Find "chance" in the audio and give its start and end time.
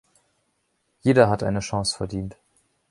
1.59-1.95